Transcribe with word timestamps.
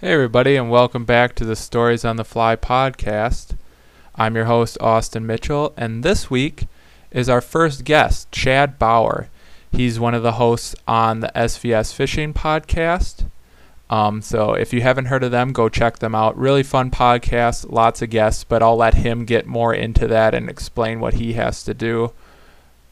Hey, 0.00 0.12
everybody, 0.12 0.54
and 0.54 0.70
welcome 0.70 1.04
back 1.04 1.34
to 1.34 1.44
the 1.44 1.56
Stories 1.56 2.04
on 2.04 2.14
the 2.14 2.24
Fly 2.24 2.54
podcast. 2.54 3.56
I'm 4.14 4.36
your 4.36 4.44
host, 4.44 4.78
Austin 4.80 5.26
Mitchell, 5.26 5.74
and 5.76 6.04
this 6.04 6.30
week 6.30 6.68
is 7.10 7.28
our 7.28 7.40
first 7.40 7.82
guest, 7.82 8.30
Chad 8.30 8.78
Bauer. 8.78 9.28
He's 9.72 9.98
one 9.98 10.14
of 10.14 10.22
the 10.22 10.34
hosts 10.34 10.76
on 10.86 11.18
the 11.18 11.32
SVS 11.34 11.92
Fishing 11.92 12.32
podcast. 12.32 13.24
Um, 13.90 14.22
so 14.22 14.52
if 14.52 14.72
you 14.72 14.82
haven't 14.82 15.06
heard 15.06 15.24
of 15.24 15.32
them, 15.32 15.52
go 15.52 15.68
check 15.68 15.98
them 15.98 16.14
out. 16.14 16.38
Really 16.38 16.62
fun 16.62 16.92
podcast, 16.92 17.68
lots 17.68 18.00
of 18.00 18.08
guests, 18.08 18.44
but 18.44 18.62
I'll 18.62 18.76
let 18.76 18.94
him 18.94 19.24
get 19.24 19.46
more 19.46 19.74
into 19.74 20.06
that 20.06 20.32
and 20.32 20.48
explain 20.48 21.00
what 21.00 21.14
he 21.14 21.32
has 21.32 21.64
to 21.64 21.74
do 21.74 22.12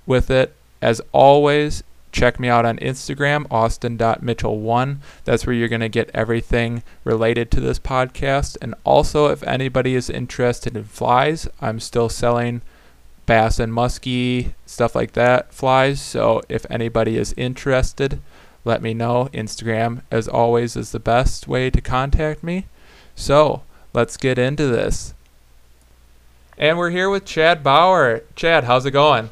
with 0.07 0.29
it. 0.29 0.57
As 0.83 1.01
always, 1.13 1.85
check 2.17 2.41
me 2.41 2.49
out 2.49 2.65
on 2.65 2.79
Instagram, 2.79 3.47
austin.mitchell1. 3.51 4.97
That's 5.25 5.47
where 5.47 5.55
you're 5.55 5.69
going 5.69 5.83
to 5.83 5.89
get 5.91 6.11
everything 6.15 6.83
related 7.05 7.51
to 7.51 7.61
this 7.61 7.79
podcast. 7.79 8.57
And 8.63 8.75
also, 8.85 9.27
if 9.27 9.43
anybody 9.43 9.95
is 9.95 10.09
interested 10.09 10.77
in 10.79 10.85
flies, 10.85 11.47
I'm 11.61 11.79
still 11.79 12.09
selling 12.09 12.63
bass 13.27 13.59
and 13.59 13.71
muskie, 13.71 14.55
stuff 14.65 14.95
like 14.95 15.13
that, 15.13 15.53
flies. 15.53 16.01
So 16.01 16.41
if 16.49 16.65
anybody 16.71 17.19
is 17.19 17.35
interested, 17.37 18.21
let 18.65 18.81
me 18.81 18.95
know. 18.95 19.29
Instagram, 19.35 20.01
as 20.11 20.27
always, 20.27 20.75
is 20.75 20.93
the 20.93 20.99
best 20.99 21.47
way 21.47 21.69
to 21.69 21.83
contact 21.83 22.43
me. 22.43 22.65
So 23.15 23.63
let's 23.93 24.17
get 24.17 24.39
into 24.39 24.67
this. 24.69 25.13
And 26.57 26.79
we're 26.79 26.91
here 26.91 27.11
with 27.11 27.27
Chad 27.27 27.63
Bauer. 27.63 28.23
Chad, 28.35 28.65
how's 28.65 28.87
it 28.87 28.93
going? 28.93 29.29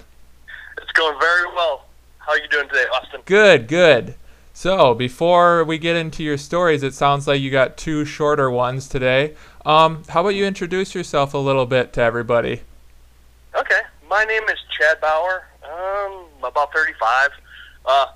It's 0.77 0.93
going 0.93 1.19
very 1.19 1.47
well. 1.47 1.84
How 2.25 2.33
are 2.33 2.39
you 2.39 2.49
doing 2.49 2.69
today, 2.69 2.87
Austin? 2.95 3.21
Good, 3.27 3.69
good. 3.69 4.15
So 4.55 4.95
before 4.95 5.63
we 5.63 5.77
get 5.77 5.95
into 5.95 6.23
your 6.23 6.39
stories, 6.39 6.83
it 6.83 6.95
sounds 6.95 7.27
like 7.27 7.43
you 7.43 7.51
got 7.51 7.77
two 7.77 8.07
shorter 8.07 8.51
ones 8.51 8.89
today. 8.89 9.35
Um, 9.67 10.05
how 10.09 10.23
about 10.23 10.31
you 10.31 10.47
introduce 10.47 10.95
yourself 10.95 11.35
a 11.35 11.39
little 11.39 11.67
bit 11.67 11.93
to 11.95 12.01
everybody? 12.01 12.63
Okay, 13.55 13.81
my 14.09 14.25
name 14.25 14.43
is 14.45 14.59
Chad 14.71 15.03
Bauer. 15.03 15.45
Um, 15.65 16.25
about 16.43 16.73
35. 16.73 17.31
Uh, 17.85 18.07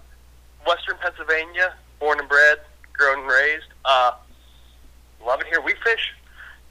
Western 0.67 0.97
Pennsylvania, 1.03 1.75
born 2.01 2.19
and 2.19 2.29
bred, 2.31 2.61
grown 2.95 3.19
and 3.19 3.29
raised. 3.29 3.67
Uh, 3.85 4.13
love 5.27 5.43
it 5.43 5.49
here. 5.49 5.61
We 5.61 5.75
fish 5.85 6.15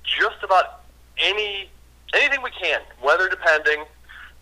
just 0.03 0.41
about 0.41 0.81
any 1.19 1.69
anything 2.15 2.41
we 2.41 2.52
can, 2.52 2.81
weather 3.03 3.30
depending, 3.30 3.83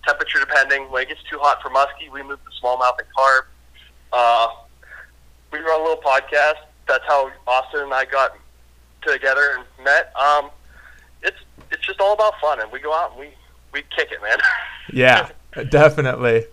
temperature 0.06 0.40
depending. 0.40 0.90
When 0.92 1.04
it 1.04 1.10
gets 1.10 1.22
too 1.30 1.38
hot 1.40 1.62
for 1.62 1.70
muskie, 1.70 2.12
we 2.12 2.24
move 2.24 2.40
to 2.44 2.62
smallmouth 2.62 2.98
and 3.00 3.08
carp. 3.16 3.48
Uh, 4.14 4.48
we 5.52 5.60
run 5.60 5.82
a 5.82 5.84
little 5.84 6.02
podcast. 6.02 6.66
That's 6.88 7.04
how 7.08 7.32
Austin 7.48 7.82
and 7.82 7.94
I 7.94 8.06
got 8.06 8.38
together 9.02 9.58
and 9.58 9.86
met. 9.86 10.14
Um, 10.16 10.50
it's 11.22 11.38
it's 11.72 11.86
just 11.86 12.00
all 12.00 12.14
about 12.14 12.34
fun, 12.40 12.60
and 12.62 12.72
we 12.72 12.80
go 12.80 12.94
out 12.94 13.12
and 13.12 13.20
we 13.20 13.30
we 13.72 13.82
kick 13.96 14.12
it, 14.12 14.22
man. 14.22 14.38
Yeah, 14.94 15.32
definitely. 15.70 16.46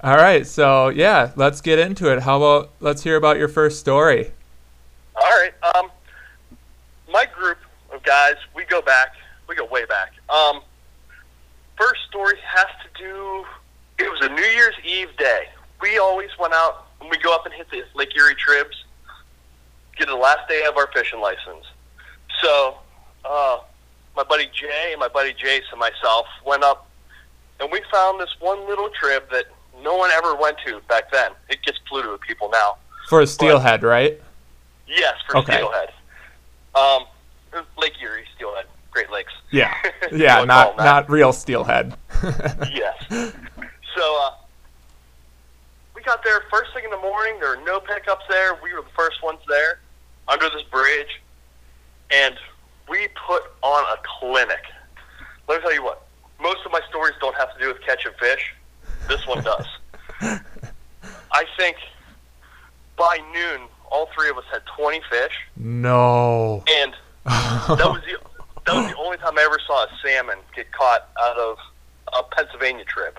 All 0.00 0.16
right, 0.16 0.46
so 0.46 0.88
yeah, 0.88 1.32
let's 1.36 1.60
get 1.60 1.78
into 1.78 2.10
it. 2.10 2.22
How 2.22 2.38
about 2.38 2.70
let's 2.80 3.02
hear 3.02 3.16
about 3.16 3.36
your 3.36 3.48
first 3.48 3.80
story? 3.80 4.32
All 5.14 5.22
right. 5.22 5.52
Um, 5.74 5.90
my 7.12 7.26
group 7.26 7.58
of 7.92 8.02
guys, 8.02 8.36
we 8.54 8.64
go 8.64 8.80
back. 8.80 9.14
We 9.48 9.54
go 9.54 9.66
way 9.66 9.84
back. 9.84 10.12
Um, 10.28 10.60
first 11.76 12.00
story 12.08 12.36
has 12.44 12.66
to 12.82 13.02
do. 13.02 13.44
It 13.98 14.10
was 14.10 14.20
a 14.22 14.28
New 14.28 14.42
Year's 14.42 14.74
Eve 14.84 15.08
day. 15.18 15.48
We 15.80 15.98
always 15.98 16.30
went 16.38 16.52
out 16.54 16.86
and 17.00 17.10
we 17.10 17.18
go 17.18 17.34
up 17.34 17.44
and 17.46 17.54
hit 17.54 17.70
the 17.70 17.82
Lake 17.94 18.16
Erie 18.16 18.34
tribs. 18.34 18.84
Get 19.96 20.08
the 20.08 20.14
last 20.16 20.48
day 20.48 20.64
of 20.68 20.76
our 20.76 20.88
fishing 20.92 21.20
license. 21.20 21.64
So, 22.42 22.76
uh, 23.24 23.58
my 24.14 24.24
buddy 24.24 24.48
Jay 24.52 24.90
and 24.92 25.00
my 25.00 25.08
buddy 25.08 25.32
Jace 25.32 25.62
and 25.70 25.80
myself 25.80 26.26
went 26.44 26.62
up, 26.62 26.88
and 27.60 27.70
we 27.72 27.80
found 27.90 28.20
this 28.20 28.34
one 28.40 28.66
little 28.68 28.90
trib 28.90 29.24
that 29.30 29.46
no 29.82 29.96
one 29.96 30.10
ever 30.10 30.34
went 30.34 30.56
to 30.66 30.80
back 30.88 31.10
then. 31.12 31.32
It 31.48 31.62
gets 31.62 31.78
polluted 31.88 32.12
with 32.12 32.20
people 32.20 32.50
now. 32.50 32.76
For 33.08 33.20
a 33.20 33.26
steelhead, 33.26 33.82
right? 33.82 34.20
Yes, 34.86 35.14
for 35.26 35.38
Okay. 35.38 35.54
steelhead. 35.54 35.92
Um, 36.74 37.06
Lake 37.78 37.94
Erie, 38.02 38.26
steelhead, 38.34 38.66
Great 38.90 39.10
Lakes. 39.10 39.32
Yeah, 39.56 39.74
yeah, 40.12 40.44
not 40.44 40.76
not 40.76 41.08
real 41.08 41.32
steelhead. 41.32 41.96
yes. 42.22 42.94
So 43.08 44.20
uh, 44.22 44.30
we 45.94 46.02
got 46.02 46.22
there 46.22 46.42
first 46.50 46.74
thing 46.74 46.84
in 46.84 46.90
the 46.90 46.98
morning. 46.98 47.40
There 47.40 47.56
were 47.56 47.64
no 47.64 47.80
pickups 47.80 48.24
there. 48.28 48.58
We 48.62 48.74
were 48.74 48.82
the 48.82 48.94
first 48.94 49.22
ones 49.22 49.40
there 49.48 49.80
under 50.28 50.50
this 50.50 50.62
bridge, 50.70 51.22
and 52.10 52.34
we 52.86 53.08
put 53.26 53.44
on 53.62 53.84
a 53.84 53.96
clinic. 54.20 54.62
Let 55.48 55.56
me 55.56 55.62
tell 55.62 55.74
you 55.74 55.84
what. 55.84 56.02
Most 56.38 56.58
of 56.66 56.72
my 56.72 56.80
stories 56.90 57.14
don't 57.18 57.34
have 57.36 57.54
to 57.54 57.58
do 57.58 57.68
with 57.68 57.80
catching 57.80 58.12
fish. 58.20 58.54
This 59.08 59.26
one 59.26 59.42
does. 59.42 59.66
I 60.20 61.44
think 61.58 61.78
by 62.98 63.18
noon, 63.32 63.68
all 63.90 64.10
three 64.14 64.28
of 64.28 64.36
us 64.36 64.44
had 64.52 64.60
20 64.76 65.00
fish, 65.10 65.32
no. 65.56 66.62
and 66.68 66.92
that 67.24 67.86
was 67.86 68.02
the 68.02 68.18
that 68.66 68.74
was 68.74 68.90
the 68.90 68.96
only 68.98 69.16
time 69.18 69.38
I 69.38 69.42
ever 69.42 69.58
saw 69.66 69.84
a 69.84 69.88
salmon 70.04 70.38
get 70.54 70.70
caught 70.72 71.08
out 71.22 71.36
of 71.36 71.58
a 72.18 72.22
Pennsylvania 72.34 72.84
trib. 72.84 73.18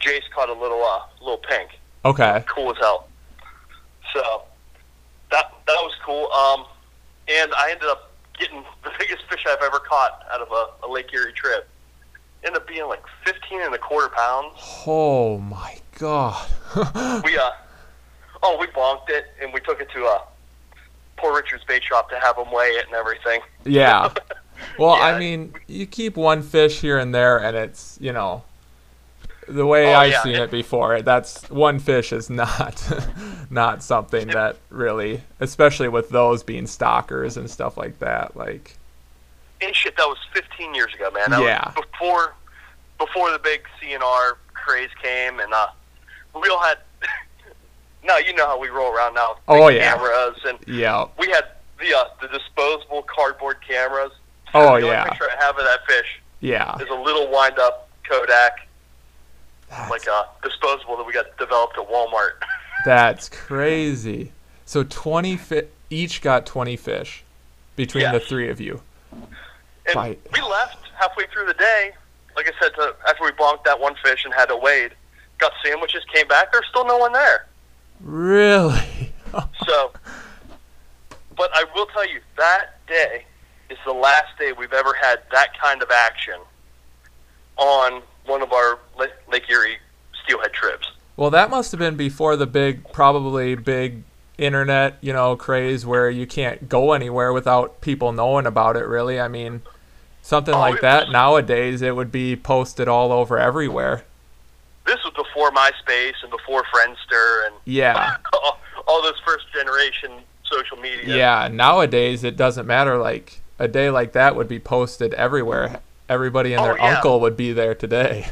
Jace 0.00 0.28
caught 0.34 0.48
a 0.48 0.54
little 0.54 0.82
uh, 0.82 1.00
little 1.20 1.38
pink, 1.48 1.78
okay. 2.04 2.42
cool 2.48 2.70
as 2.70 2.78
hell. 2.78 3.08
So 4.14 4.42
that 5.30 5.52
that 5.66 5.78
was 5.82 5.92
cool. 6.04 6.30
Um, 6.32 6.66
and 7.28 7.52
I 7.54 7.70
ended 7.70 7.88
up 7.88 8.12
getting 8.38 8.64
the 8.84 8.90
biggest 8.98 9.22
fish 9.28 9.44
I've 9.48 9.62
ever 9.62 9.78
caught 9.80 10.22
out 10.32 10.40
of 10.40 10.48
a, 10.50 10.86
a 10.86 10.90
Lake 10.90 11.12
Erie 11.12 11.32
trib. 11.34 11.64
Ended 12.42 12.62
up 12.62 12.66
being 12.66 12.86
like 12.88 13.02
15 13.26 13.60
and 13.60 13.74
a 13.74 13.78
quarter 13.78 14.08
pounds. 14.08 14.54
Oh 14.86 15.38
my 15.38 15.78
god. 15.98 16.48
We 17.24 17.36
uh 17.36 17.50
oh 18.42 18.56
we 18.58 18.66
bonked 18.68 19.10
it 19.10 19.26
and 19.42 19.52
we 19.52 19.60
took 19.60 19.80
it 19.82 19.90
to 19.94 20.04
uh 20.06 20.20
Poor 21.18 21.36
Richard's 21.36 21.64
bait 21.64 21.84
shop 21.84 22.08
to 22.08 22.18
have 22.18 22.36
them 22.36 22.50
weigh 22.50 22.68
it 22.70 22.86
and 22.86 22.94
everything. 22.94 23.40
yeah. 23.64 24.08
Well, 24.78 24.90
I 24.92 25.18
mean, 25.18 25.54
you 25.66 25.86
keep 25.86 26.16
one 26.16 26.42
fish 26.42 26.80
here 26.80 26.98
and 26.98 27.14
there, 27.14 27.38
and 27.38 27.56
it's 27.56 27.98
you 28.00 28.12
know, 28.12 28.42
the 29.48 29.66
way 29.66 29.94
Oh, 29.94 29.98
I've 29.98 30.10
yeah. 30.12 30.22
seen 30.22 30.34
it 30.36 30.50
before. 30.50 31.02
That's 31.02 31.48
one 31.50 31.78
fish 31.78 32.12
is 32.12 32.30
not 32.30 32.82
not 33.50 33.82
something 33.82 34.28
that 34.28 34.56
really, 34.70 35.22
especially 35.40 35.88
with 35.88 36.08
those 36.10 36.42
being 36.42 36.66
stockers 36.66 37.36
and 37.36 37.50
stuff 37.50 37.76
like 37.76 37.98
that. 37.98 38.36
Like, 38.36 38.76
And 39.60 39.74
shit, 39.74 39.96
that 39.96 40.06
was 40.06 40.18
15 40.34 40.74
years 40.74 40.94
ago, 40.94 41.10
man. 41.10 41.30
That 41.30 41.42
Yeah. 41.42 41.72
was 41.76 41.84
before 41.92 42.34
before 42.98 43.30
the 43.32 43.38
big 43.38 43.62
CNR 43.80 44.36
craze 44.54 44.90
came, 45.02 45.40
and 45.40 45.52
uh, 45.52 45.68
we 46.40 46.48
all 46.48 46.60
had. 46.62 46.78
now 48.04 48.16
you 48.18 48.32
know 48.34 48.46
how 48.46 48.58
we 48.58 48.68
roll 48.68 48.92
around 48.92 49.14
now. 49.14 49.30
with 49.48 49.60
Oh, 49.60 49.68
yeah. 49.68 49.92
Cameras, 49.94 50.38
and 50.46 50.58
yeah. 50.66 51.06
we 51.18 51.28
had 51.28 51.44
the 51.78 51.94
uh, 51.96 52.04
the 52.20 52.28
disposable 52.28 53.02
cardboard 53.02 53.56
cameras. 53.66 54.12
Oh, 54.54 54.80
the 54.80 54.86
yeah. 54.88 55.04
picture 55.04 55.28
I 55.30 55.42
have 55.44 55.56
of 55.58 55.64
that 55.64 55.80
fish 55.86 56.20
Yeah. 56.40 56.76
is 56.80 56.88
a 56.88 56.94
little 56.94 57.30
wind 57.30 57.58
up 57.58 57.88
Kodak, 58.08 58.66
That's, 59.68 59.90
like 59.90 60.06
a 60.06 60.26
disposable 60.42 60.96
that 60.96 61.06
we 61.06 61.12
got 61.12 61.36
developed 61.38 61.78
at 61.78 61.88
Walmart. 61.88 62.32
that's 62.84 63.28
crazy. 63.28 64.32
So 64.64 64.82
20 64.84 65.36
fi- 65.36 65.66
each 65.90 66.20
got 66.22 66.46
20 66.46 66.76
fish 66.76 67.24
between 67.76 68.10
the 68.12 68.20
three 68.20 68.48
of 68.48 68.60
you. 68.60 68.80
And 69.12 69.96
Right. 69.96 70.20
we 70.32 70.40
left 70.42 70.78
halfway 70.98 71.26
through 71.26 71.46
the 71.46 71.54
day. 71.54 71.92
Like 72.36 72.46
I 72.48 72.52
said, 72.60 72.74
to, 72.76 72.94
after 73.08 73.24
we 73.24 73.30
bonked 73.32 73.64
that 73.64 73.78
one 73.78 73.94
fish 74.04 74.24
and 74.24 74.32
had 74.34 74.46
to 74.46 74.56
wade, 74.56 74.92
got 75.38 75.52
sandwiches, 75.64 76.04
came 76.12 76.26
back. 76.28 76.52
There's 76.52 76.66
still 76.68 76.86
no 76.86 76.96
one 76.98 77.12
there. 77.12 77.46
Really? 78.00 79.12
So, 79.64 79.92
but 81.36 81.50
I 81.54 81.64
will 81.76 81.86
tell 81.86 82.04
you 82.08 82.18
that 82.36 82.84
day 82.88 83.24
is 83.70 83.78
the 83.86 83.92
last 83.92 84.36
day 84.38 84.52
we've 84.52 84.72
ever 84.72 84.92
had 85.00 85.20
that 85.32 85.58
kind 85.60 85.82
of 85.82 85.90
action 85.90 86.34
on 87.56 88.02
one 88.26 88.42
of 88.42 88.52
our 88.52 88.78
Lake 88.98 89.48
Erie 89.48 89.76
steelhead 90.24 90.52
trips. 90.52 90.90
Well, 91.16 91.30
that 91.30 91.50
must 91.50 91.70
have 91.72 91.78
been 91.78 91.96
before 91.96 92.36
the 92.36 92.46
big, 92.46 92.90
probably 92.92 93.54
big 93.54 94.02
internet, 94.38 94.96
you 95.00 95.12
know, 95.12 95.36
craze 95.36 95.84
where 95.84 96.08
you 96.08 96.26
can't 96.26 96.68
go 96.68 96.92
anywhere 96.92 97.32
without 97.32 97.80
people 97.80 98.12
knowing 98.12 98.46
about 98.46 98.76
it, 98.76 98.86
really. 98.86 99.20
I 99.20 99.28
mean, 99.28 99.60
something 100.22 100.54
Oh, 100.54 100.58
like 100.60 100.80
that 100.80 101.06
was- 101.06 101.12
nowadays, 101.12 101.82
it 101.82 101.94
would 101.94 102.10
be 102.10 102.36
posted 102.36 102.88
all 102.88 103.12
over 103.12 103.38
everywhere. 103.38 104.04
This 104.86 104.96
was 105.04 105.12
before 105.14 105.50
MySpace 105.50 106.14
and 106.22 106.30
before 106.30 106.64
Friendster 106.74 107.46
and 107.46 107.54
Yeah. 107.66 108.16
all, 108.32 108.58
all 108.88 109.02
those 109.02 109.18
first 109.26 109.44
generation 109.52 110.12
social 110.44 110.78
media. 110.78 111.14
Yeah. 111.16 111.48
Nowadays, 111.52 112.24
it 112.24 112.36
doesn't 112.36 112.66
matter. 112.66 112.96
Like, 112.96 113.40
a 113.60 113.68
day 113.68 113.90
like 113.90 114.12
that 114.14 114.34
would 114.34 114.48
be 114.48 114.58
posted 114.58 115.14
everywhere. 115.14 115.80
Everybody 116.08 116.54
and 116.54 116.60
Oh, 116.60 116.64
their 116.64 116.78
yeah. 116.78 116.96
uncle 116.96 117.20
would 117.20 117.36
be 117.36 117.52
there 117.52 117.74
today. 117.74 118.28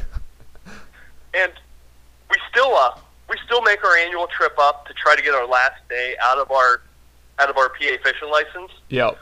and 1.33 1.51
we 2.29 2.35
still 2.51 2.73
uh 2.75 2.97
we 3.29 3.37
still 3.45 3.61
make 3.61 3.83
our 3.85 3.95
annual 3.97 4.27
trip 4.27 4.57
up 4.59 4.87
to 4.87 4.93
try 4.95 5.15
to 5.15 5.21
get 5.21 5.33
our 5.35 5.45
last 5.47 5.87
day 5.87 6.15
out 6.23 6.37
of 6.39 6.51
our 6.51 6.81
out 7.39 7.49
of 7.49 7.57
our 7.57 7.69
PA 7.69 7.95
fishing 8.03 8.29
license 8.29 8.71
Yep. 8.89 9.17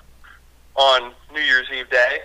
on 0.75 1.13
New 1.33 1.41
Year's 1.41 1.67
Eve 1.75 1.89
day. 1.89 2.21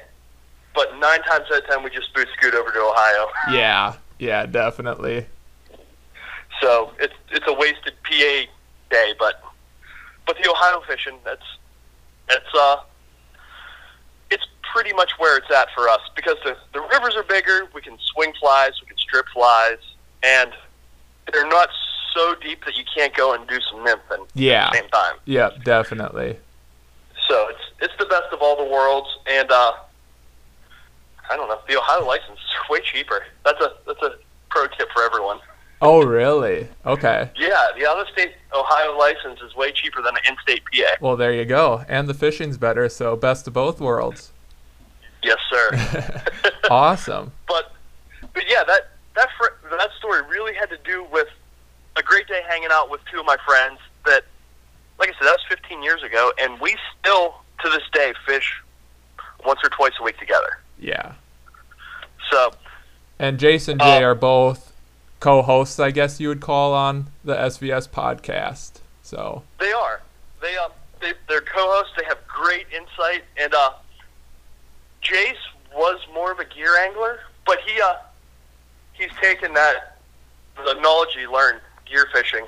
But 0.74 0.96
nine 0.98 1.20
times 1.24 1.46
out 1.52 1.62
of 1.64 1.66
ten, 1.68 1.82
we 1.82 1.90
just 1.90 2.14
boot 2.14 2.28
scoot 2.38 2.54
over 2.54 2.70
to 2.70 2.78
Ohio. 2.78 3.28
Yeah. 3.50 3.94
Yeah. 4.18 4.46
Definitely. 4.46 5.26
So 6.60 6.92
it's 7.00 7.14
it's 7.30 7.46
a 7.48 7.52
wasted 7.52 7.94
PA 8.04 8.44
day, 8.90 9.14
but 9.18 9.42
but 10.26 10.36
the 10.42 10.48
Ohio 10.48 10.80
fishing 10.86 11.18
that's 11.24 11.42
it's 12.30 12.54
uh 12.54 12.76
pretty 14.72 14.92
much 14.94 15.12
where 15.18 15.36
it's 15.38 15.50
at 15.50 15.68
for 15.74 15.88
us 15.88 16.00
because 16.16 16.36
the 16.44 16.56
the 16.72 16.80
rivers 16.80 17.14
are 17.16 17.22
bigger. 17.24 17.68
We 17.74 17.80
can 17.82 17.96
swing 18.14 18.32
flies, 18.40 18.72
we 18.80 18.86
can 18.88 18.96
strip 18.98 19.26
flies, 19.32 19.78
and 20.22 20.50
they're 21.32 21.48
not 21.48 21.68
so 22.14 22.34
deep 22.42 22.64
that 22.64 22.76
you 22.76 22.84
can't 22.94 23.14
go 23.14 23.34
and 23.34 23.46
do 23.48 23.58
some 23.70 23.80
nymphing 23.84 24.26
Yeah. 24.34 24.66
at 24.66 24.72
the 24.72 24.78
same 24.78 24.88
time. 24.90 25.14
Yep. 25.24 25.64
Definitely. 25.64 26.36
So 27.28 27.48
it's 27.48 27.60
it's 27.80 27.94
the 27.98 28.06
best 28.06 28.32
of 28.32 28.40
all 28.42 28.56
the 28.56 28.70
worlds, 28.70 29.08
and 29.26 29.50
uh, 29.50 29.72
I 31.30 31.36
don't 31.36 31.48
know 31.48 31.58
the 31.68 31.76
Ohio 31.78 32.06
license 32.06 32.38
is 32.38 32.60
way 32.70 32.80
cheaper. 32.80 33.24
That's 33.44 33.60
a 33.60 33.72
that's 33.86 34.02
a 34.02 34.16
pro 34.50 34.66
tip 34.68 34.88
for 34.92 35.02
everyone. 35.02 35.38
Oh, 35.84 36.04
really? 36.04 36.68
Okay. 36.86 37.28
Yeah, 37.36 37.66
the 37.76 37.88
out 37.88 37.98
of 37.98 38.06
state 38.12 38.34
Ohio 38.54 38.96
license 38.96 39.40
is 39.44 39.56
way 39.56 39.72
cheaper 39.72 40.00
than 40.00 40.14
an 40.14 40.22
in 40.28 40.36
state 40.40 40.62
PA. 40.72 40.92
Well, 41.00 41.16
there 41.16 41.32
you 41.32 41.44
go. 41.44 41.84
And 41.88 42.06
the 42.06 42.14
fishing's 42.14 42.56
better, 42.56 42.88
so 42.88 43.16
best 43.16 43.48
of 43.48 43.52
both 43.54 43.80
worlds. 43.80 44.30
Yes, 45.22 45.38
sir. 45.50 46.52
awesome. 46.70 47.32
but 47.48 47.72
but 48.34 48.44
yeah, 48.48 48.64
that 48.64 48.90
that 49.14 49.28
fr- 49.38 49.68
that 49.70 49.90
story 49.98 50.22
really 50.28 50.54
had 50.54 50.70
to 50.70 50.78
do 50.84 51.04
with 51.12 51.28
a 51.96 52.02
great 52.02 52.26
day 52.26 52.40
hanging 52.48 52.70
out 52.70 52.90
with 52.90 53.00
two 53.10 53.20
of 53.20 53.26
my 53.26 53.36
friends. 53.46 53.78
That, 54.04 54.24
like 54.98 55.10
I 55.10 55.12
said, 55.12 55.26
that 55.26 55.38
was 55.38 55.44
15 55.48 55.82
years 55.82 56.02
ago, 56.02 56.32
and 56.40 56.60
we 56.60 56.76
still 56.98 57.34
to 57.62 57.70
this 57.70 57.82
day 57.92 58.12
fish 58.26 58.60
once 59.44 59.60
or 59.64 59.70
twice 59.70 59.92
a 60.00 60.02
week 60.02 60.18
together. 60.18 60.58
Yeah. 60.78 61.12
So 62.30 62.52
And 63.18 63.38
Jace 63.38 63.68
and 63.68 63.80
Jay 63.80 63.98
Um, 63.98 64.04
are 64.04 64.14
both 64.14 64.72
co-hosts, 65.20 65.78
I 65.78 65.92
guess 65.92 66.18
you 66.18 66.28
would 66.28 66.40
call 66.40 66.74
on 66.74 67.08
the 67.24 67.34
SVS 67.36 67.88
podcast. 67.88 68.80
So 69.02 69.44
they 69.60 69.72
are 69.72 70.00
they 70.40 70.56
um 70.56 70.72
they, 71.00 71.12
they're 71.28 71.40
co-hosts. 71.40 71.92
They 71.96 72.04
have 72.04 72.18
great 72.26 72.66
insight, 72.74 73.24
and 73.36 73.54
uh, 73.54 73.72
Jace 75.02 75.34
was 75.74 76.00
more 76.14 76.30
of 76.32 76.38
a 76.38 76.44
gear 76.44 76.76
angler, 76.78 77.20
but 77.44 77.58
he 77.66 77.80
uh 77.80 77.94
he's 78.92 79.10
taken 79.22 79.54
that 79.54 79.96
the 80.56 80.74
knowledge 80.80 81.14
he 81.18 81.26
learned 81.26 81.60
gear 81.86 82.06
fishing 82.12 82.44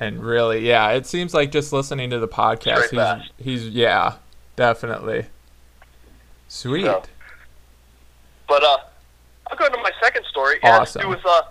and 0.00 0.22
really, 0.24 0.66
yeah, 0.66 0.90
it 0.92 1.06
seems 1.06 1.34
like 1.34 1.50
just 1.50 1.72
listening 1.72 2.10
to 2.10 2.18
the 2.20 2.28
podcast, 2.28 2.90
he's 3.36 3.64
he's 3.64 3.68
yeah, 3.68 4.14
definitely. 4.54 5.26
Sweet. 6.46 6.84
So- 6.84 7.02
But 8.48 8.62
uh, 8.62 8.76
I'll 9.50 9.56
go 9.58 9.66
into 9.66 9.78
my 9.78 9.90
second 10.00 10.24
story. 10.30 10.56
It 10.56 10.60
to 10.62 10.68
Awesome. 10.68 11.08
with 11.08 11.24
uh, 11.26 11.42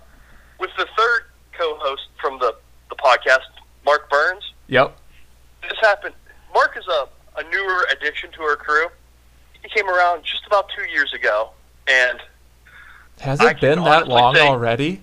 with 0.59 0.69
the 0.77 0.87
third 0.97 1.23
co-host 1.57 2.07
from 2.21 2.39
the 2.39 2.55
the 2.89 2.95
podcast, 2.95 3.41
Mark 3.85 4.09
Burns. 4.09 4.53
Yep. 4.67 4.95
This 5.63 5.77
happened. 5.81 6.15
Mark 6.53 6.77
is 6.77 6.87
a 6.87 7.07
a 7.39 7.43
newer 7.49 7.85
addition 7.91 8.31
to 8.31 8.41
our 8.43 8.55
crew. 8.55 8.87
He 9.61 9.67
came 9.69 9.89
around 9.89 10.23
just 10.23 10.47
about 10.47 10.69
two 10.75 10.89
years 10.89 11.13
ago, 11.13 11.49
and 11.87 12.19
Has 13.21 13.41
it 13.41 13.59
been 13.59 13.83
that 13.83 14.07
long 14.07 14.35
say- 14.35 14.41
already? 14.47 15.01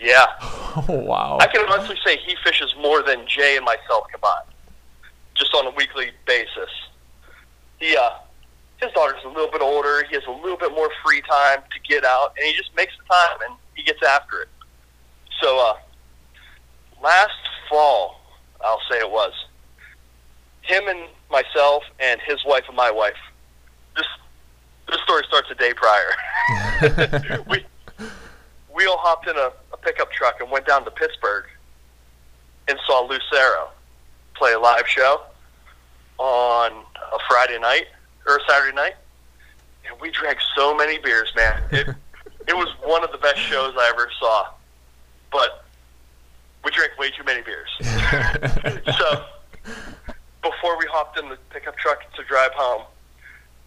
yeah, 0.00 0.26
Oh 0.40 0.84
wow. 0.88 1.38
I 1.40 1.46
can 1.46 1.66
honestly 1.70 1.96
say 2.04 2.16
he 2.18 2.36
fishes 2.44 2.74
more 2.80 3.02
than 3.02 3.26
Jay 3.26 3.56
and 3.56 3.64
myself 3.64 4.06
combined, 4.12 4.46
just 5.34 5.52
on 5.54 5.66
a 5.66 5.70
weekly 5.70 6.10
basis. 6.26 6.70
He 7.80 7.96
uh, 7.96 8.10
his 8.80 8.92
daughter's 8.92 9.22
a 9.24 9.28
little 9.28 9.50
bit 9.50 9.60
older. 9.60 10.04
He 10.08 10.14
has 10.14 10.24
a 10.26 10.30
little 10.30 10.56
bit 10.56 10.70
more 10.72 10.88
free 11.04 11.20
time 11.22 11.60
to 11.72 11.80
get 11.88 12.04
out, 12.04 12.34
and 12.38 12.46
he 12.46 12.52
just 12.54 12.74
makes 12.76 12.92
the 12.96 13.04
time 13.12 13.38
and 13.48 13.56
he 13.74 13.82
gets 13.82 14.02
after 14.04 14.42
it. 14.42 14.48
So 15.40 15.58
uh, 15.58 15.74
last 17.02 17.32
fall, 17.68 18.20
I'll 18.64 18.80
say 18.90 18.98
it 18.98 19.10
was 19.10 19.32
him 20.62 20.86
and 20.88 21.08
myself 21.30 21.82
and 21.98 22.20
his 22.26 22.38
wife 22.44 22.64
and 22.68 22.76
my 22.76 22.90
wife. 22.90 23.16
This 23.96 24.06
this 24.88 25.00
story 25.02 25.22
starts 25.26 25.50
a 25.50 25.54
day 25.54 25.72
prior. 25.74 27.44
we 27.48 27.64
we 28.74 28.86
all 28.86 28.98
hopped 28.98 29.28
in 29.28 29.36
a, 29.36 29.50
a 29.72 29.76
pickup 29.76 30.10
truck 30.12 30.40
and 30.40 30.50
went 30.50 30.66
down 30.66 30.84
to 30.84 30.90
Pittsburgh 30.90 31.44
and 32.68 32.78
saw 32.86 33.06
Lucero 33.06 33.70
play 34.34 34.52
a 34.52 34.58
live 34.58 34.86
show 34.86 35.22
on 36.18 36.72
a 36.72 37.18
Friday 37.28 37.58
night 37.58 37.86
or 38.26 38.36
a 38.36 38.40
Saturday 38.48 38.74
night, 38.74 38.94
and 39.88 40.00
we 40.00 40.10
drank 40.10 40.38
so 40.56 40.74
many 40.74 40.98
beers, 40.98 41.32
man. 41.34 41.62
It 41.70 41.88
it 42.46 42.56
was 42.56 42.68
one 42.82 43.04
of 43.04 43.12
the 43.12 43.18
best 43.18 43.38
shows 43.38 43.74
I 43.76 43.90
ever 43.92 44.10
saw, 44.18 44.48
but 45.30 45.64
we 46.64 46.70
drank 46.70 46.98
way 46.98 47.10
too 47.10 47.24
many 47.24 47.42
beers. 47.42 47.68
so 48.98 49.24
before 50.42 50.78
we 50.78 50.86
hopped 50.86 51.18
in 51.18 51.28
the 51.28 51.38
pickup 51.50 51.76
truck 51.76 52.10
to 52.14 52.24
drive 52.24 52.52
home, 52.54 52.82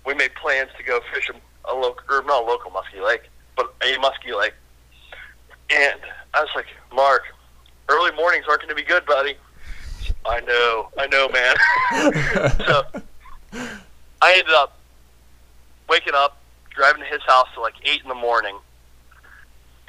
we 0.06 0.14
made 0.14 0.34
plans 0.36 0.70
to 0.78 0.84
go 0.84 1.00
fish 1.14 1.30
a, 1.30 1.72
a 1.72 1.74
local, 1.74 2.04
or 2.10 2.24
not 2.24 2.44
a 2.44 2.46
local 2.46 2.72
muskie 2.72 3.06
lake, 3.06 3.30
but 3.56 3.74
a 3.82 3.96
muskie 3.98 4.38
lake. 4.38 4.54
And 5.70 6.02
I 6.34 6.42
was 6.42 6.50
like, 6.56 6.66
Mark, 6.94 7.24
early 7.90 8.12
mornings 8.12 8.46
aren't 8.48 8.62
going 8.62 8.70
to 8.70 8.76
be 8.76 8.84
good, 8.84 9.06
buddy. 9.06 9.36
I 10.26 10.40
know, 10.42 10.90
I 10.98 11.08
know, 11.08 11.30
man. 11.30 11.56
so 12.66 13.84
I 14.22 14.34
ended 14.34 14.54
up 14.54 14.78
waking 15.90 16.14
up, 16.16 16.42
driving 16.70 17.02
to 17.02 17.08
his 17.08 17.22
house 17.28 17.48
at 17.56 17.62
like 17.62 17.74
eight 17.84 18.02
in 18.02 18.10
the 18.10 18.16
morning, 18.16 18.58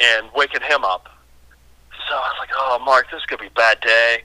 and 0.00 0.28
waking 0.34 0.62
him 0.62 0.84
up. 0.84 1.08
So 2.08 2.14
I 2.14 2.28
was 2.28 2.36
like, 2.40 2.50
"Oh, 2.54 2.78
Mark, 2.84 3.10
this 3.10 3.18
is 3.18 3.26
gonna 3.26 3.42
be 3.42 3.48
a 3.48 3.50
bad 3.50 3.80
day." 3.80 4.22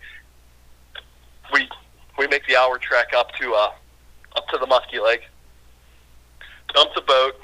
We 1.54 1.70
we 2.18 2.28
make 2.28 2.46
the 2.48 2.58
hour 2.58 2.78
trek 2.78 3.14
up 3.16 3.34
to 3.36 3.54
uh 3.54 3.72
up 4.36 4.48
to 4.50 4.58
the 4.58 4.66
Muskie 4.66 5.04
Lake, 5.04 5.28
dump 6.74 6.94
the 6.96 7.02
boat. 7.02 7.36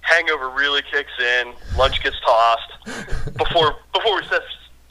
Hangover 0.00 0.50
really 0.50 0.82
kicks 0.90 1.12
in. 1.18 1.54
Lunch 1.76 2.02
gets 2.02 2.18
tossed 2.20 2.72
before 3.36 3.76
before 3.94 4.16
we 4.16 4.22
set 4.28 4.42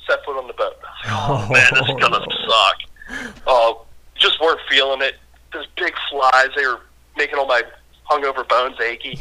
set 0.07 0.25
foot 0.25 0.37
on 0.37 0.47
the 0.47 0.53
boat. 0.53 0.73
Like, 0.81 1.05
oh 1.07 1.47
man, 1.51 1.67
this 1.73 1.87
is 1.87 1.95
gonna 1.99 2.25
suck. 2.47 3.35
Oh, 3.45 3.85
just 4.15 4.41
weren't 4.41 4.59
feeling 4.69 5.01
it. 5.01 5.15
Those 5.51 5.67
big 5.77 5.93
flies, 6.09 6.49
they 6.55 6.65
were 6.65 6.81
making 7.15 7.37
all 7.37 7.45
my 7.45 7.61
hungover 8.09 8.47
bones 8.47 8.79
achy. 8.79 9.19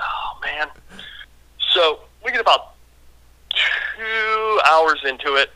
Oh 0.00 0.38
man. 0.42 0.68
So 1.72 2.00
we 2.24 2.30
get 2.30 2.40
about 2.40 2.74
two 3.50 4.60
hours 4.68 5.00
into 5.04 5.34
it, 5.34 5.50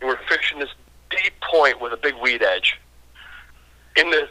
and 0.00 0.08
we're 0.08 0.18
fishing 0.28 0.58
this 0.58 0.70
deep 1.10 1.32
point 1.40 1.80
with 1.80 1.92
a 1.92 1.96
big 1.96 2.14
weed 2.22 2.42
edge. 2.42 2.78
In 3.96 4.10
the, 4.10 4.28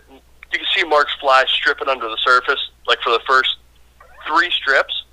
you 0.52 0.60
can 0.60 0.68
see 0.76 0.84
Mark's 0.84 1.14
fly 1.20 1.46
stripping 1.48 1.88
under 1.88 2.08
the 2.08 2.18
surface, 2.18 2.60
like 2.88 3.00
for 3.02 3.12
the 3.12 3.22
first 3.28 3.58
three 4.28 4.52
strips 4.52 5.04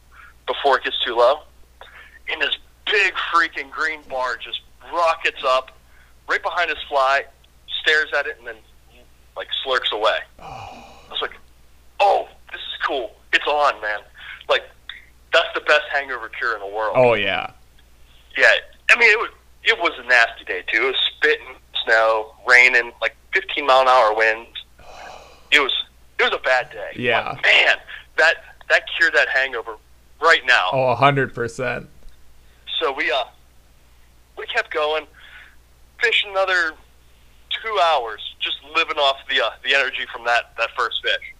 before 0.46 0.78
it 0.78 0.84
gets 0.84 0.96
too 1.04 1.14
low. 1.16 1.40
And 2.30 2.42
this 2.42 2.56
big 2.86 3.14
freaking 3.32 3.70
green 3.70 4.00
bar 4.08 4.36
just 4.36 4.60
rockets 4.92 5.42
up 5.44 5.76
right 6.28 6.42
behind 6.42 6.70
his 6.70 6.78
fly, 6.88 7.24
stares 7.82 8.08
at 8.16 8.26
it, 8.26 8.38
and 8.38 8.46
then 8.46 8.56
like 9.36 9.48
slurks 9.64 9.92
away. 9.92 10.18
Oh. 10.38 10.84
I 11.08 11.12
was 11.12 11.22
like, 11.22 11.36
"Oh, 12.00 12.28
this 12.52 12.60
is 12.60 12.86
cool. 12.86 13.12
It's 13.32 13.46
on, 13.46 13.80
man!" 13.80 14.00
Like 14.48 14.64
that's 15.32 15.48
the 15.54 15.60
best 15.60 15.84
hangover 15.92 16.28
cure 16.28 16.54
in 16.54 16.60
the 16.60 16.66
world. 16.66 16.94
oh 16.96 17.14
yeah. 17.14 17.52
Yeah, 18.36 18.52
I 18.90 18.98
mean 18.98 19.10
it 19.10 19.18
was 19.18 19.30
it 19.64 19.78
was 19.78 19.92
a 19.98 20.06
nasty 20.06 20.44
day 20.44 20.62
too. 20.70 20.82
It 20.82 20.86
was 20.86 21.12
spitting, 21.16 21.56
snow, 21.84 22.34
raining, 22.46 22.92
like 23.00 23.16
15 23.32 23.66
mile 23.66 23.82
an 23.82 23.88
hour 23.88 24.14
winds. 24.14 24.57
It 25.50 25.60
was 25.60 25.72
it 26.18 26.24
was 26.24 26.32
a 26.34 26.42
bad 26.42 26.70
day. 26.70 26.90
Yeah. 26.96 27.38
Man, 27.42 27.76
that 28.16 28.34
that 28.68 28.82
cured 28.96 29.14
that 29.14 29.28
hangover 29.28 29.76
right 30.20 30.42
now. 30.46 30.68
Oh, 30.72 30.90
a 30.90 30.94
hundred 30.94 31.34
percent. 31.34 31.88
So 32.80 32.92
we 32.92 33.10
uh 33.10 33.24
we 34.36 34.46
kept 34.46 34.72
going, 34.72 35.06
fishing 36.00 36.30
another 36.30 36.74
two 37.50 37.78
hours, 37.84 38.20
just 38.40 38.56
living 38.76 38.96
off 38.96 39.16
the 39.28 39.44
uh, 39.44 39.50
the 39.64 39.74
energy 39.74 40.06
from 40.12 40.24
that 40.24 40.56
that 40.58 40.70
first 40.76 41.02
fish. 41.02 41.34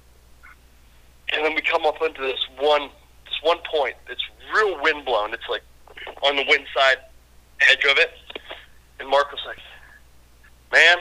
And 1.33 1.45
then 1.45 1.55
we 1.55 1.61
come 1.61 1.85
up 1.85 2.01
into 2.03 2.23
this 2.23 2.41
one 2.59 2.91
this 3.25 3.39
one 3.43 3.59
point. 3.71 3.95
It's 4.09 4.23
real 4.55 4.81
wind 4.83 5.05
blown. 5.05 5.35
It's 5.35 5.49
like 5.49 5.63
on 6.23 6.37
the 6.37 6.45
wind 6.49 6.67
side 6.75 6.99
edge 7.71 7.85
of 7.85 7.99
it. 7.99 8.11
And 9.01 9.09
Mark 9.09 9.31
was 9.31 9.41
like, 9.47 9.59
"Man, 10.73 10.97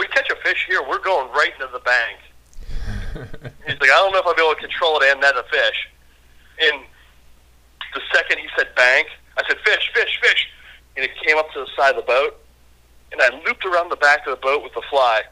we 0.00 0.08
catch 0.08 0.28
a 0.30 0.36
fish 0.42 0.66
here, 0.68 0.82
we're 0.82 0.98
going 0.98 1.30
right 1.32 1.52
into 1.54 1.70
the 1.72 1.80
bank." 1.80 2.18
He's 3.66 3.80
like, 3.80 3.90
"I 3.90 4.00
don't 4.00 4.12
know 4.12 4.18
if 4.18 4.26
I'll 4.26 4.34
be 4.34 4.42
able 4.42 4.54
to 4.54 4.60
control 4.60 4.98
it 4.98 5.12
and 5.12 5.20
net 5.20 5.36
a 5.36 5.44
fish." 5.44 5.88
And 6.60 6.82
the 7.94 8.00
second 8.12 8.38
he 8.38 8.48
said 8.56 8.74
bank, 8.74 9.08
I 9.36 9.42
said 9.46 9.58
fish, 9.64 9.90
fish, 9.94 10.18
fish, 10.22 10.48
and 10.96 11.04
it 11.04 11.10
came 11.24 11.36
up 11.36 11.52
to 11.52 11.60
the 11.60 11.68
side 11.76 11.96
of 11.96 11.96
the 11.96 12.06
boat. 12.06 12.36
and 13.12 13.20
I 13.20 13.28
looped 13.44 13.64
around 13.64 13.90
the 13.90 13.96
back 13.96 14.26
of 14.26 14.30
the 14.30 14.40
boat 14.40 14.62
with 14.62 14.72
the 14.74 14.82
fly 14.88 15.22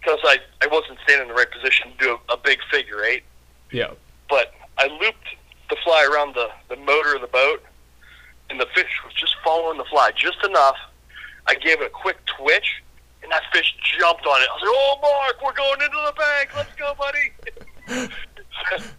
because 0.00 0.18
I, 0.24 0.38
I 0.62 0.66
wasn't 0.66 0.98
standing 1.04 1.28
in 1.28 1.28
the 1.28 1.34
right 1.34 1.50
position 1.50 1.92
to 1.92 1.96
do 1.96 2.18
a, 2.28 2.34
a 2.34 2.36
big 2.36 2.58
figure 2.70 3.02
eight. 3.02 3.22
Yeah. 3.70 3.92
But 4.28 4.52
I 4.76 4.88
looped 4.88 5.28
the 5.70 5.76
fly 5.82 6.06
around 6.12 6.34
the, 6.34 6.48
the 6.68 6.76
motor 6.76 7.14
of 7.14 7.22
the 7.22 7.28
boat, 7.28 7.62
and 8.50 8.60
the 8.60 8.66
fish 8.74 9.00
was 9.04 9.14
just 9.14 9.34
following 9.42 9.78
the 9.78 9.84
fly 9.84 10.10
just 10.14 10.44
enough. 10.44 10.76
I 11.46 11.54
gave 11.54 11.80
it 11.80 11.86
a 11.86 11.90
quick 11.90 12.18
twitch, 12.26 12.82
and 13.24 13.32
that 13.32 13.42
fish 13.52 13.74
jumped 13.98 14.26
on 14.26 14.40
it. 14.42 14.48
I 14.48 14.54
was 14.54 14.62
like, 14.62 14.70
"Oh, 14.72 14.98
Mark, 15.02 15.42
we're 15.42 15.52
going 15.52 15.80
into 15.82 15.96
the 16.06 16.12
bank. 16.16 16.50
Let's 16.54 16.74
go, 16.76 16.94
buddy!" 16.96 17.32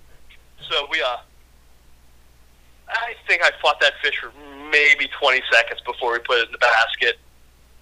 so 0.69 0.87
we, 0.91 1.01
uh, 1.01 1.17
I 2.89 3.13
think 3.27 3.43
I 3.43 3.51
fought 3.61 3.79
that 3.79 3.93
fish 4.03 4.19
for 4.19 4.31
maybe 4.71 5.07
20 5.19 5.41
seconds 5.51 5.79
before 5.85 6.13
we 6.13 6.19
put 6.19 6.39
it 6.39 6.47
in 6.47 6.51
the 6.51 6.57
basket. 6.57 7.19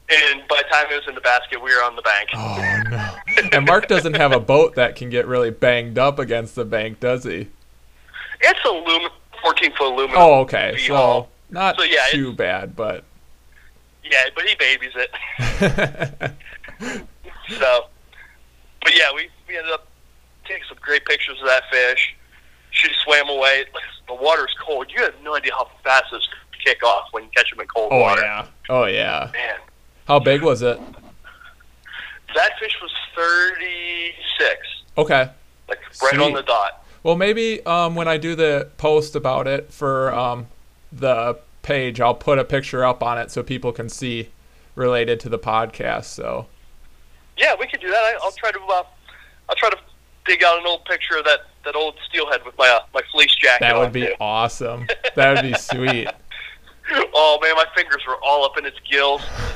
And 0.10 0.46
by 0.50 0.58
the 0.58 0.70
time 0.70 0.86
it 0.92 0.96
was 0.96 1.08
in 1.08 1.16
the 1.16 1.22
basket, 1.22 1.62
we 1.62 1.74
were 1.74 1.82
on 1.82 1.96
the 1.96 2.02
bank. 2.02 2.30
Oh 2.34 2.82
no! 2.90 3.16
and 3.54 3.66
Mark 3.66 3.88
doesn't 3.88 4.16
have 4.16 4.34
a 4.34 4.40
boat 4.40 4.76
that 4.76 4.96
can 4.96 5.10
get 5.10 5.26
really 5.28 5.50
banged 5.50 5.98
up 5.98 6.20
against 6.20 6.56
the 6.56 6.66
bank, 6.66 7.00
does 7.00 7.24
he? 7.24 7.48
It's 8.42 8.60
aluminum, 8.66 9.12
14 9.42 9.72
foot 9.78 9.94
aluminum. 9.94 10.18
Oh, 10.18 10.42
okay. 10.42 10.76
So 10.78 11.30
not 11.50 11.78
So, 11.78 11.84
yeah, 11.84 12.08
too 12.12 12.34
bad, 12.34 12.76
but 12.76 13.06
Yeah, 14.04 14.20
but 14.36 14.44
he 14.46 14.56
babies 14.56 14.92
it. 14.96 16.32
So, 17.50 17.86
but 18.82 18.96
yeah, 18.96 19.12
we, 19.14 19.28
we 19.48 19.58
ended 19.58 19.74
up 19.74 19.88
taking 20.46 20.64
some 20.68 20.78
great 20.82 21.06
pictures 21.06 21.38
of 21.42 21.46
that 21.48 21.64
fish. 21.70 22.16
She 22.72 22.90
swam 23.04 23.28
away. 23.30 23.66
The 24.08 24.14
water's 24.16 24.56
cold. 24.66 24.88
You 24.96 25.04
have 25.04 25.14
no 25.24 25.36
idea 25.36 25.52
how 25.54 25.70
fast 25.84 26.06
this 26.12 26.28
kick 26.64 26.82
off 26.84 27.08
when 27.12 27.24
you 27.26 27.30
catch 27.36 27.50
them 27.52 27.60
in 27.60 27.68
cold 27.68 27.90
oh 27.92 28.00
water. 28.00 28.22
yeah, 28.22 28.46
oh 28.70 28.86
yeah. 28.86 29.30
Man, 29.34 29.56
How 30.08 30.20
big 30.20 30.42
was 30.42 30.62
it? 30.62 30.80
that 32.34 32.52
fish 32.60 32.76
was 32.82 32.92
36. 33.16 34.58
Okay. 34.98 35.30
Like 35.68 35.80
right 36.02 36.20
on 36.20 36.34
the 36.34 36.42
dot. 36.44 36.86
Well, 37.04 37.16
maybe 37.18 37.64
um, 37.66 37.96
when 37.96 38.08
I 38.08 38.18
do 38.18 38.36
the 38.36 38.70
post 38.78 39.16
about 39.16 39.48
it 39.48 39.72
for 39.72 40.14
um, 40.16 40.48
the 40.92 41.38
page, 41.64 42.00
I'll 42.00 42.14
put 42.14 42.38
a 42.38 42.44
picture 42.44 42.86
up 42.86 43.02
on 43.02 43.18
it 43.18 43.32
so 43.32 43.42
people 43.42 43.72
can 43.72 43.90
see 43.90 44.30
related 44.76 45.20
to 45.22 45.30
the 45.30 45.40
podcast. 45.40 46.06
So 46.06 46.46
Yeah, 47.38 47.56
we 47.60 47.68
could 47.68 47.82
do 47.82 47.90
that. 47.90 47.96
I, 47.96 48.18
I'll 48.22 48.32
try 48.32 48.52
to. 48.52 48.60
Uh, 48.60 48.84
I'll 49.50 49.56
try 49.56 49.70
to 49.72 49.78
dig 50.26 50.44
out 50.44 50.60
an 50.60 50.66
old 50.66 50.86
picture 50.86 51.18
of 51.18 51.26
that, 51.26 51.42
that 51.66 51.76
old 51.76 51.96
steelhead 52.08 52.46
with 52.46 52.58
my 52.58 52.68
uh, 52.70 52.86
my 52.94 53.02
fleece 53.12 53.36
jacket. 53.36 53.66
that 53.66 53.78
would 53.78 53.92
be 53.92 54.06
too. 54.06 54.14
awesome. 54.22 54.88
That 55.16 55.34
would 55.36 55.52
be 55.52 55.54
sweet. 55.58 56.08
Oh 57.14 57.40
man, 57.42 57.56
my 57.56 57.66
fingers 57.76 58.02
were 58.08 58.18
all 58.24 58.46
up 58.46 58.58
in 58.58 58.66
its 58.66 58.78
gills. 58.90 59.22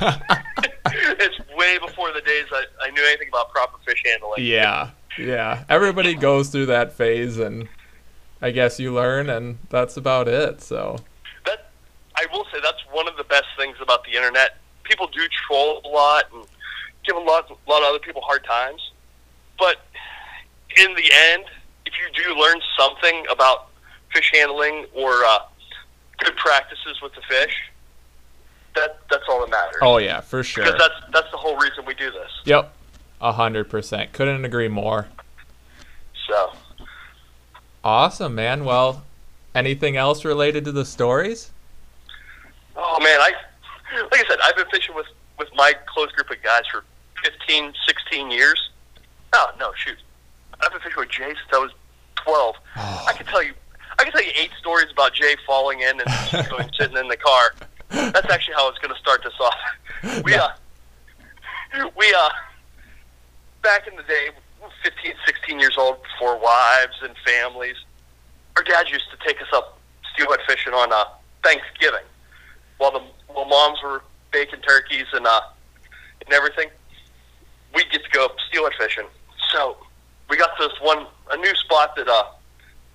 it's 0.86 1.38
way 1.56 1.78
before 1.78 2.12
the 2.12 2.22
days 2.22 2.46
I, 2.50 2.64
I 2.82 2.90
knew 2.90 3.02
anything 3.04 3.28
about 3.28 3.50
proper 3.50 3.78
fish 3.86 4.02
handling. 4.04 4.44
yeah, 4.44 4.90
yeah. 5.18 5.64
Everybody 5.68 6.14
goes 6.14 6.48
through 6.48 6.66
that 6.66 6.92
phase, 6.92 7.38
and 7.38 7.68
I 8.40 8.50
guess 8.50 8.80
you 8.80 8.94
learn, 8.94 9.28
and 9.28 9.58
that's 9.68 9.96
about 9.96 10.28
it. 10.28 10.62
So 10.62 10.96
I 12.18 12.26
will 12.32 12.44
say 12.52 12.58
that's 12.60 12.82
one 12.90 13.06
of 13.06 13.16
the 13.16 13.22
best 13.24 13.46
things 13.56 13.76
about 13.80 14.04
the 14.04 14.14
internet. 14.14 14.56
People 14.82 15.06
do 15.06 15.20
troll 15.46 15.80
a 15.84 15.88
lot 15.88 16.24
and 16.32 16.44
give 17.06 17.14
a 17.14 17.20
lot, 17.20 17.48
a 17.48 17.70
lot 17.70 17.82
of 17.82 17.90
other 17.90 18.00
people 18.00 18.22
hard 18.22 18.44
times, 18.44 18.90
but 19.56 19.76
in 20.76 20.94
the 20.94 21.10
end, 21.30 21.44
if 21.86 21.94
you 21.96 22.24
do 22.24 22.34
learn 22.34 22.58
something 22.76 23.24
about 23.30 23.68
fish 24.12 24.32
handling 24.34 24.86
or 24.94 25.24
uh, 25.24 25.38
good 26.18 26.36
practices 26.36 27.00
with 27.00 27.14
the 27.14 27.22
fish, 27.28 27.54
that 28.74 28.98
that's 29.10 29.24
all 29.28 29.40
that 29.40 29.50
matters. 29.50 29.76
oh 29.82 29.98
yeah, 29.98 30.20
for 30.20 30.42
sure. 30.42 30.64
because 30.64 30.78
that's 30.78 31.12
that's 31.12 31.30
the 31.30 31.36
whole 31.36 31.56
reason 31.56 31.84
we 31.86 31.94
do 31.94 32.10
this. 32.10 32.30
Yep, 32.44 32.72
a 33.20 33.32
hundred 33.32 33.70
percent. 33.70 34.12
Couldn't 34.12 34.44
agree 34.44 34.68
more. 34.68 35.06
So. 36.28 36.52
Awesome, 37.84 38.34
man. 38.34 38.64
Well, 38.64 39.04
anything 39.54 39.96
else 39.96 40.24
related 40.24 40.64
to 40.66 40.72
the 40.72 40.84
stories? 40.84 41.50
Oh 42.80 43.00
man, 43.00 43.20
I 43.20 43.32
like 44.12 44.24
I 44.24 44.28
said, 44.28 44.38
I've 44.44 44.56
been 44.56 44.68
fishing 44.70 44.94
with 44.94 45.06
with 45.36 45.48
my 45.56 45.74
close 45.86 46.12
group 46.12 46.30
of 46.30 46.40
guys 46.42 46.62
for 46.70 46.84
15, 47.24 47.72
16 47.86 48.30
years. 48.30 48.70
Oh 49.32 49.50
no, 49.58 49.72
shoot, 49.74 49.98
I've 50.60 50.70
been 50.70 50.80
fishing 50.80 50.96
with 50.96 51.10
Jay 51.10 51.26
since 51.26 51.52
I 51.52 51.58
was 51.58 51.72
twelve. 52.14 52.54
I 52.76 53.12
can 53.16 53.26
tell 53.26 53.42
you, 53.42 53.52
I 53.98 54.04
can 54.04 54.12
tell 54.12 54.22
you 54.22 54.30
eight 54.38 54.52
stories 54.60 54.92
about 54.92 55.12
Jay 55.12 55.34
falling 55.44 55.80
in 55.80 56.00
and 56.00 56.48
going 56.50 56.70
sitting 56.78 56.96
in 56.96 57.08
the 57.08 57.16
car. 57.16 57.54
That's 57.90 58.30
actually 58.30 58.54
how 58.54 58.68
it's 58.68 58.78
going 58.78 58.94
to 58.94 59.00
start 59.00 59.22
this 59.24 59.34
off. 59.40 59.54
We 60.24 60.34
uh, 60.34 60.50
we 61.96 62.14
uh, 62.14 62.28
back 63.62 63.88
in 63.88 63.96
the 63.96 64.04
day, 64.04 64.28
15, 64.84 65.12
16 65.26 65.58
years 65.58 65.74
old, 65.76 65.96
before 66.04 66.38
wives 66.38 66.94
and 67.02 67.16
families, 67.26 67.74
our 68.56 68.62
dad 68.62 68.88
used 68.88 69.10
to 69.10 69.26
take 69.26 69.42
us 69.42 69.48
up 69.52 69.80
steelhead 70.14 70.38
fishing 70.46 70.72
on 70.72 70.92
uh, 70.92 71.04
Thanksgiving 71.42 72.04
while 72.78 72.92
the 72.92 73.02
while 73.28 73.44
moms 73.44 73.78
were 73.82 74.02
baking 74.32 74.60
turkeys 74.60 75.06
and 75.12 75.26
uh 75.26 75.40
and 76.24 76.32
everything, 76.32 76.68
we'd 77.74 77.90
get 77.90 78.02
to 78.02 78.10
go 78.10 78.28
steelhead 78.48 78.72
fishing. 78.78 79.06
So 79.52 79.76
we 80.28 80.36
got 80.36 80.50
this 80.58 80.72
one 80.80 81.06
a 81.30 81.36
new 81.36 81.54
spot 81.56 81.94
that 81.96 82.08
uh 82.08 82.24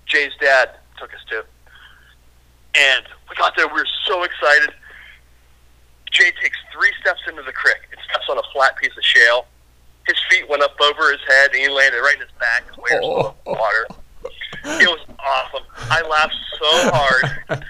Jay's 0.06 0.32
dad 0.40 0.70
took 0.98 1.12
us 1.14 1.20
to. 1.30 1.44
And 2.76 3.04
we 3.30 3.36
got 3.36 3.56
there, 3.56 3.68
we 3.68 3.74
were 3.74 3.86
so 4.06 4.24
excited. 4.24 4.70
Jay 6.10 6.30
takes 6.42 6.56
three 6.72 6.90
steps 7.00 7.20
into 7.28 7.42
the 7.42 7.52
creek 7.52 7.78
and 7.90 8.00
steps 8.08 8.26
on 8.30 8.38
a 8.38 8.42
flat 8.52 8.76
piece 8.76 8.96
of 8.96 9.02
shale. 9.04 9.46
His 10.06 10.16
feet 10.30 10.48
went 10.48 10.62
up 10.62 10.76
over 10.80 11.10
his 11.10 11.20
head 11.26 11.50
and 11.52 11.60
he 11.60 11.68
landed 11.68 11.98
right 11.98 12.14
in 12.14 12.20
his 12.20 12.30
back 12.38 12.64
full 12.74 13.26
of 13.26 13.34
water. 13.46 13.86
It 14.64 14.88
was 14.88 15.00
awesome. 15.18 15.66
I 15.76 16.02
laughed 16.08 16.34
so 16.58 16.90
hard. 16.90 17.64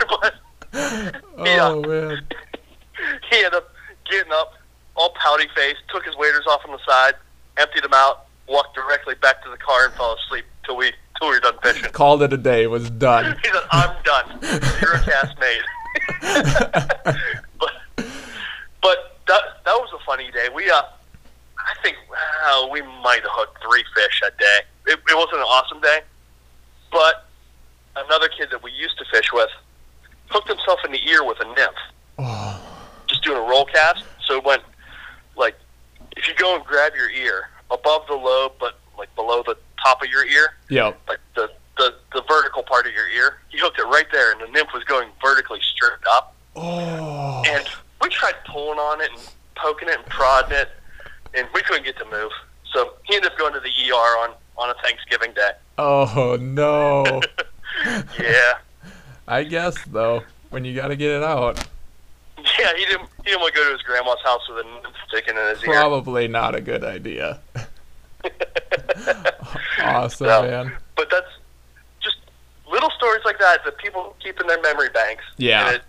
but. 0.20 0.34
Oh 0.76 1.80
man. 1.82 2.22
he 3.30 3.36
ended 3.38 3.54
up 3.54 3.70
getting 4.10 4.32
up, 4.32 4.54
all 4.94 5.12
pouty 5.20 5.48
faced, 5.54 5.80
took 5.92 6.04
his 6.04 6.16
waders 6.16 6.46
off 6.46 6.60
on 6.66 6.72
the 6.72 6.78
side, 6.86 7.14
emptied 7.56 7.84
them 7.84 7.94
out, 7.94 8.26
walked 8.48 8.74
directly 8.74 9.14
back 9.16 9.42
to 9.44 9.50
the 9.50 9.56
car, 9.56 9.86
and 9.86 9.94
fell 9.94 10.16
asleep 10.24 10.44
till 10.64 10.76
we 10.76 10.92
till 11.18 11.28
we 11.28 11.34
were 11.34 11.40
done 11.40 11.58
fishing. 11.62 11.90
Called 11.92 12.22
it 12.22 12.32
a 12.32 12.36
day. 12.36 12.66
Was 12.66 12.90
done. 12.90 13.36
He 13.42 13.48
said, 13.48 13.62
"I'm 13.70 13.96
done. 14.04 14.38
You're 14.80 14.94
a 14.94 15.02
cast 15.02 15.38
made." 15.40 15.62
but 17.58 17.72
but 18.82 19.18
that 19.26 19.42
that 19.64 19.76
was 19.76 19.90
a 19.94 20.04
funny 20.04 20.30
day. 20.30 20.48
We 20.54 20.70
uh, 20.70 20.82
I 21.58 21.74
think 21.82 21.96
uh, 22.46 22.68
we 22.70 22.82
might 22.82 23.22
have 23.22 23.32
hooked 23.32 23.62
three 23.62 23.84
fish 23.94 24.20
that 24.22 24.38
day. 24.38 24.92
It, 24.92 24.98
it 25.08 25.16
wasn't 25.16 25.38
an 25.38 25.48
awesome 25.48 25.80
day, 25.80 26.00
but 26.92 27.26
another 27.96 28.28
kid 28.28 28.48
that 28.50 28.62
we 28.62 28.70
used 28.72 28.98
to 28.98 29.04
fish 29.10 29.32
with 29.32 29.50
hooked 30.36 30.48
himself 30.48 30.78
in 30.84 30.92
the 30.92 31.00
ear 31.08 31.24
with 31.24 31.40
a 31.40 31.44
nymph 31.54 31.74
Oh, 32.18 32.60
just 33.06 33.22
doing 33.24 33.38
a 33.38 33.40
roll 33.40 33.64
cast. 33.64 34.02
So 34.26 34.36
it 34.36 34.44
went 34.44 34.62
like 35.36 35.54
if 36.16 36.26
you 36.28 36.34
go 36.34 36.54
and 36.56 36.64
grab 36.64 36.92
your 36.94 37.08
ear 37.10 37.48
above 37.70 38.06
the 38.06 38.14
lobe, 38.14 38.52
but 38.60 38.78
like 38.98 39.14
below 39.16 39.42
the 39.46 39.56
top 39.82 40.02
of 40.02 40.08
your 40.08 40.26
ear, 40.26 40.54
Yeah. 40.68 40.92
like 41.08 41.20
the 41.34 41.50
the, 41.78 41.94
the 42.14 42.22
vertical 42.26 42.62
part 42.62 42.86
of 42.86 42.92
your 42.94 43.06
ear. 43.08 43.36
He 43.50 43.58
hooked 43.58 43.78
it 43.78 43.84
right 43.84 44.06
there, 44.10 44.32
and 44.32 44.40
the 44.40 44.46
nymph 44.46 44.70
was 44.72 44.82
going 44.84 45.08
vertically 45.22 45.60
straight 45.74 45.92
up. 46.10 46.34
Oh. 46.54 47.42
And 47.46 47.66
we 48.00 48.08
tried 48.08 48.34
pulling 48.46 48.78
on 48.78 49.02
it 49.02 49.10
and 49.12 49.20
poking 49.56 49.88
it 49.90 49.96
and 49.98 50.06
prodding 50.06 50.56
it, 50.56 50.70
and 51.34 51.46
we 51.54 51.60
couldn't 51.62 51.84
get 51.84 51.98
to 51.98 52.04
move. 52.06 52.32
So 52.72 52.94
he 53.04 53.14
ended 53.16 53.32
up 53.32 53.38
going 53.38 53.52
to 53.52 53.60
the 53.60 53.68
ER 53.68 53.94
on 53.94 54.30
on 54.56 54.70
a 54.70 54.74
Thanksgiving 54.82 55.32
day. 55.34 55.50
Oh 55.78 56.38
no. 56.40 57.20
Yeah, 58.18 58.54
I 59.28 59.42
guess 59.44 59.76
though, 59.86 60.22
when 60.50 60.64
you 60.64 60.74
got 60.74 60.88
to 60.88 60.96
get 60.96 61.10
it 61.10 61.22
out, 61.22 61.66
yeah. 62.58 62.72
He 62.76 62.84
didn't 62.86 63.08
he 63.24 63.30
didn't 63.30 63.40
want 63.40 63.54
to 63.54 63.60
go 63.60 63.64
to 63.66 63.72
his 63.72 63.82
grandma's 63.82 64.18
house 64.24 64.40
with 64.48 64.64
a 64.64 64.68
nymph 64.68 64.94
sticking 65.08 65.36
in 65.36 65.46
his 65.48 65.62
ear. 65.64 65.72
probably 65.74 66.28
not 66.28 66.54
a 66.54 66.60
good 66.60 66.84
idea. 66.84 67.40
Awesome, 69.82 70.26
No. 70.26 70.42
man. 70.42 70.72
but 70.96 71.08
that's 71.10 71.26
just 72.00 72.16
little 72.70 72.90
stories 72.90 73.22
like 73.24 73.38
that 73.38 73.64
that 73.64 73.76
people 73.78 74.16
keep 74.22 74.40
in 74.40 74.46
their 74.46 74.60
memory 74.62 74.88
banks. 74.88 75.22
Yeah. 75.36 75.66
And 75.66 75.76
it, 75.76 75.82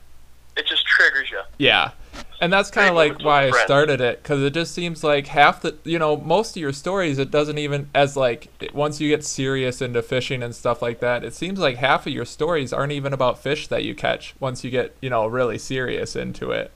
it 0.57 0.67
just 0.67 0.85
triggers 0.85 1.31
you. 1.31 1.41
Yeah. 1.57 1.91
And 2.39 2.53
that's 2.53 2.69
kind 2.69 2.89
of 2.89 2.95
like 2.95 3.23
why 3.23 3.47
I 3.47 3.51
started 3.65 3.99
it 3.99 4.21
because 4.21 4.43
it 4.43 4.53
just 4.53 4.73
seems 4.73 5.03
like 5.03 5.25
half 5.27 5.61
the, 5.61 5.75
you 5.83 5.97
know, 5.97 6.17
most 6.17 6.55
of 6.55 6.61
your 6.61 6.71
stories, 6.71 7.17
it 7.17 7.31
doesn't 7.31 7.57
even, 7.57 7.89
as 7.95 8.15
like, 8.15 8.49
once 8.73 9.01
you 9.01 9.09
get 9.09 9.23
serious 9.23 9.81
into 9.81 10.03
fishing 10.03 10.43
and 10.43 10.53
stuff 10.53 10.81
like 10.81 10.99
that, 10.99 11.23
it 11.23 11.33
seems 11.33 11.57
like 11.57 11.77
half 11.77 12.05
of 12.05 12.13
your 12.13 12.25
stories 12.25 12.71
aren't 12.71 12.91
even 12.91 13.11
about 13.11 13.39
fish 13.39 13.67
that 13.69 13.83
you 13.83 13.95
catch 13.95 14.35
once 14.39 14.63
you 14.63 14.69
get, 14.69 14.95
you 15.01 15.09
know, 15.09 15.25
really 15.25 15.57
serious 15.57 16.15
into 16.15 16.51
it. 16.51 16.71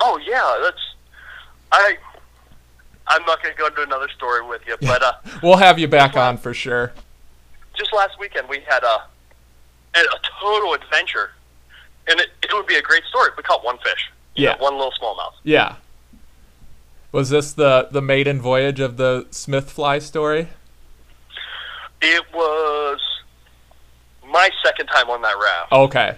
Oh 0.00 0.18
yeah, 0.26 0.58
that's 0.62 0.94
I. 1.70 1.96
I'm 3.06 3.24
not 3.26 3.42
going 3.42 3.54
to 3.54 3.58
go 3.58 3.66
into 3.66 3.82
another 3.82 4.08
story 4.08 4.44
with 4.44 4.62
you, 4.66 4.76
but 4.80 5.02
uh, 5.02 5.12
We'll 5.42 5.58
have 5.58 5.78
you 5.78 5.86
back 5.86 6.16
on 6.16 6.38
for 6.38 6.54
sure. 6.54 6.92
just 7.74 7.92
last 7.92 8.18
weekend 8.18 8.48
we 8.48 8.60
had 8.66 8.82
a 8.82 9.04
a, 9.94 10.00
a 10.00 10.20
total 10.40 10.74
adventure, 10.74 11.32
and 12.08 12.18
it, 12.18 12.30
it 12.42 12.52
would 12.52 12.66
be 12.66 12.76
a 12.76 12.82
great 12.82 13.04
story. 13.04 13.30
We 13.36 13.42
caught 13.42 13.64
one 13.64 13.78
fish. 13.78 14.10
You 14.34 14.48
Yeah. 14.48 14.56
one 14.58 14.74
little 14.76 14.92
smallmouth. 15.00 15.34
Yeah. 15.42 15.76
Was 17.12 17.30
this 17.30 17.52
the 17.52 17.88
the 17.90 18.02
maiden 18.02 18.40
voyage 18.40 18.80
of 18.80 18.96
the 18.96 19.26
Smithfly 19.30 20.02
story? 20.02 20.48
It 22.02 22.24
was 22.34 23.00
my 24.26 24.50
second 24.64 24.86
time 24.88 25.08
on 25.10 25.22
that 25.22 25.34
raft. 25.38 25.72
Okay. 25.72 26.16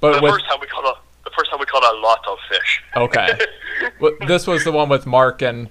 But 0.00 0.16
the 0.16 0.22
with 0.22 0.32
first 0.32 0.46
time 0.46 0.58
we 0.60 0.66
caught 0.66 0.84
a 0.84 0.94
the 1.24 1.30
first 1.36 1.50
time 1.50 1.60
we 1.60 1.66
caught 1.66 1.84
a 1.84 1.96
lot 2.00 2.20
of 2.28 2.38
fish. 2.48 2.82
okay. 2.96 3.28
Well, 4.00 4.12
this 4.28 4.46
was 4.46 4.62
the 4.64 4.70
one 4.72 4.88
with 4.88 5.04
Mark 5.04 5.42
and 5.42 5.68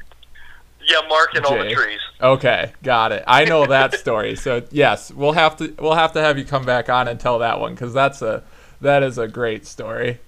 yeah, 0.86 1.00
Mark 1.08 1.34
and 1.36 1.46
all 1.46 1.58
the 1.58 1.72
trees. 1.72 2.02
Okay, 2.22 2.74
got 2.84 3.12
it. 3.14 3.24
I 3.26 3.46
know 3.46 3.66
that 3.66 3.94
story. 4.00 4.36
So 4.36 4.62
yes, 4.72 5.10
we'll 5.12 5.32
have 5.32 5.56
to 5.58 5.74
we'll 5.80 5.96
have 5.96 6.12
to 6.14 6.22
have 6.22 6.38
you 6.38 6.44
come 6.44 6.66
back 6.66 6.90
on 6.90 7.08
and 7.08 7.18
tell 7.20 7.40
that 7.40 7.60
one 7.62 7.74
because 7.74 7.94
that's 7.94 8.22
a 8.22 8.44
that 8.82 9.04
is 9.04 9.18
a 9.18 9.28
great 9.28 9.66
story. 9.66 10.20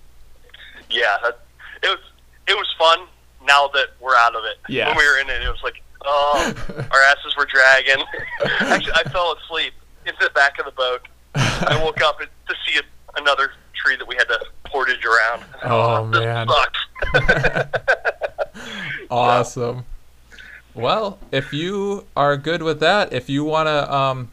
Yeah, 0.90 1.18
that, 1.24 1.40
it 1.86 1.90
was 1.90 2.00
it 2.48 2.54
was 2.56 2.68
fun. 2.78 3.08
Now 3.46 3.68
that 3.74 3.88
we're 4.02 4.16
out 4.16 4.36
of 4.36 4.44
it, 4.46 4.58
Yeah. 4.68 4.88
when 4.90 4.98
we 4.98 5.08
were 5.08 5.20
in 5.20 5.30
it, 5.30 5.42
it 5.44 5.50
was 5.50 5.62
like, 5.64 5.82
oh, 6.04 6.54
our 6.92 7.02
asses 7.04 7.36
were 7.38 7.46
dragging. 7.46 8.04
Actually, 8.60 8.94
I 8.96 9.04
fell 9.10 9.36
asleep 9.44 9.74
in 10.08 10.14
the 10.20 10.30
back 10.32 10.58
of 10.60 10.66
the 10.66 10.72
boat. 10.72 11.02
I 11.36 11.80
woke 11.84 12.02
up 12.02 12.18
to 12.20 12.56
see 12.66 12.80
a, 12.80 13.20
another 13.22 13.52
tree 13.76 13.96
that 13.98 14.08
we 14.08 14.16
had 14.16 14.28
to 14.30 14.40
portage 14.66 15.06
around. 15.06 15.44
Oh, 15.64 16.10
this 16.12 16.22
man. 16.22 16.48
sucks. 16.48 16.80
Awesome. 19.12 19.86
Well, 20.74 21.20
if 21.32 21.54
you 21.54 22.06
are 22.16 22.36
good 22.38 22.64
with 22.64 22.80
that, 22.80 23.14
if 23.14 23.30
you 23.30 23.44
want 23.44 23.68
to 23.68 23.94
um, 23.94 24.30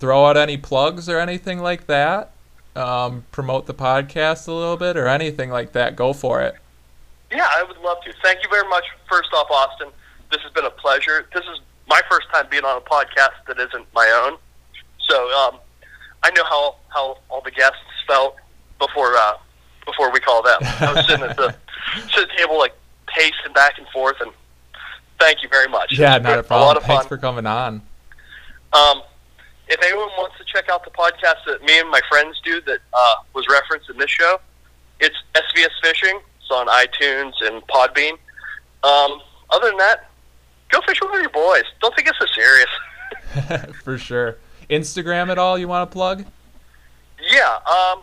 throw 0.00 0.26
out 0.26 0.36
any 0.36 0.56
plugs 0.56 1.08
or 1.08 1.18
anything 1.18 1.58
like 1.60 1.86
that, 1.86 2.30
um, 2.74 3.24
promote 3.30 3.66
the 3.66 3.74
podcast 3.74 4.48
a 4.48 4.52
little 4.52 4.76
bit 4.76 4.96
or 4.96 5.06
anything 5.06 5.50
like 5.50 5.72
that, 5.72 5.94
go 5.96 6.12
for 6.12 6.40
it. 6.40 6.54
Yeah, 7.32 7.46
I 7.50 7.62
would 7.62 7.78
love 7.78 7.98
to. 8.04 8.12
Thank 8.22 8.42
you 8.42 8.48
very 8.50 8.68
much. 8.68 8.84
First 9.08 9.30
off, 9.32 9.50
Austin, 9.50 9.88
this 10.30 10.40
has 10.42 10.52
been 10.52 10.66
a 10.66 10.70
pleasure. 10.70 11.26
This 11.34 11.44
is 11.44 11.60
my 11.88 12.00
first 12.10 12.26
time 12.32 12.46
being 12.50 12.64
on 12.64 12.76
a 12.76 12.80
podcast 12.80 13.46
that 13.48 13.58
isn't 13.58 13.86
my 13.94 14.22
own. 14.24 14.38
So 15.08 15.30
um, 15.38 15.58
I 16.22 16.30
know 16.30 16.44
how, 16.44 16.76
how 16.88 17.18
all 17.28 17.40
the 17.42 17.50
guests 17.50 17.78
felt 18.06 18.36
before 18.78 19.16
uh, 19.16 19.34
before 19.86 20.12
we 20.12 20.20
called 20.20 20.46
them. 20.46 20.58
I 20.60 20.92
was 20.94 21.06
sitting 21.06 21.24
at 21.24 21.36
the, 21.36 21.54
sitting 21.94 22.22
at 22.22 22.28
the 22.28 22.36
table 22.36 22.58
like 22.58 22.74
pacing 23.08 23.52
back 23.54 23.78
and 23.78 23.86
forth, 23.88 24.16
and 24.20 24.30
thank 25.18 25.42
you 25.42 25.48
very 25.48 25.68
much. 25.68 25.98
Yeah, 25.98 26.18
not 26.18 26.38
a 26.38 26.42
problem. 26.42 26.68
lot 26.68 26.76
of 26.76 26.84
Thanks 26.84 27.04
fun. 27.04 27.08
for 27.08 27.18
coming 27.18 27.46
on. 27.46 27.82
Um, 28.72 29.02
if 29.68 29.82
anyone 29.82 30.08
wants 30.18 30.36
to 30.38 30.44
check 30.44 30.68
out 30.70 30.84
the 30.84 30.90
podcast 30.90 31.44
that 31.46 31.62
me 31.62 31.78
and 31.78 31.90
my 31.90 32.00
friends 32.08 32.40
do 32.44 32.60
that 32.62 32.80
uh, 32.92 33.14
was 33.34 33.46
referenced 33.50 33.90
in 33.90 33.98
this 33.98 34.10
show, 34.10 34.40
it's 35.00 35.16
SVS 35.34 35.68
Fishing. 35.82 36.20
It's 36.52 36.60
on 36.60 36.66
iTunes 36.68 37.32
and 37.40 37.62
Podbean. 37.66 38.12
Um, 38.82 39.20
other 39.50 39.68
than 39.68 39.78
that, 39.78 40.10
go 40.70 40.80
fishing 40.86 41.08
with 41.10 41.20
your 41.20 41.30
boys. 41.30 41.64
Don't 41.80 41.94
take 41.96 42.06
it 42.06 42.14
so 42.18 42.26
serious. 42.34 43.74
for 43.84 43.98
sure. 43.98 44.36
Instagram 44.68 45.30
at 45.30 45.38
all 45.38 45.58
you 45.58 45.68
want 45.68 45.90
to 45.90 45.92
plug? 45.92 46.24
Yeah. 47.30 47.58
Um, 47.66 48.02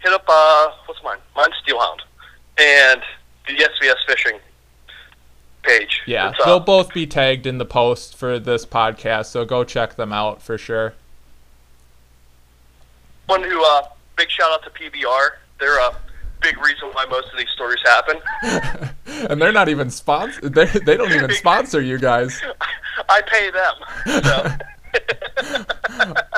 hit 0.00 0.12
up 0.12 0.24
uh, 0.28 0.70
what's 0.86 1.02
mine? 1.02 1.18
Mine's 1.36 1.54
Steelhound, 1.66 2.00
and 2.58 3.02
the 3.46 3.54
SVS 3.54 3.94
Fishing 4.06 4.38
page. 5.62 6.02
Yeah, 6.06 6.30
It's, 6.30 6.40
uh, 6.40 6.44
they'll 6.44 6.60
both 6.60 6.92
be 6.92 7.06
tagged 7.06 7.46
in 7.46 7.58
the 7.58 7.64
post 7.64 8.16
for 8.16 8.38
this 8.38 8.66
podcast, 8.66 9.26
so 9.26 9.44
go 9.44 9.64
check 9.64 9.94
them 9.96 10.12
out 10.12 10.42
for 10.42 10.58
sure. 10.58 10.94
one 13.26 13.42
who 13.42 13.64
uh, 13.64 13.82
big 14.16 14.28
shout 14.30 14.52
out 14.52 14.62
to 14.64 14.70
PBR. 14.70 15.30
They're 15.58 15.78
a 15.78 15.96
big 16.42 16.58
reason 16.58 16.88
why 16.92 17.04
most 17.06 17.28
of 17.32 17.38
these 17.38 17.50
stories 17.54 17.80
happen. 17.84 18.16
and 19.30 19.40
they're 19.40 19.52
not 19.52 19.68
even 19.68 19.90
sponsor. 19.90 20.48
They 20.48 20.66
they 20.66 20.96
don't 20.96 21.12
even 21.12 21.32
sponsor 21.32 21.80
you 21.80 21.98
guys. 21.98 22.40
I 23.08 23.22
pay 23.22 23.50
them. 23.50 23.74
So. 24.22 26.12